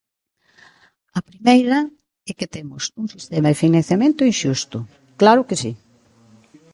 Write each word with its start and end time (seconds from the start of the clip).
A 1.19 1.21
primeira, 1.29 1.79
é 2.29 2.31
que 2.39 2.51
temos 2.55 2.83
un 3.01 3.05
sistema 3.15 3.47
de 3.49 3.59
financiamento 3.63 4.27
inxusto, 4.31 4.77
¡claro 5.21 5.41
que 5.47 5.59
si! 5.61 5.71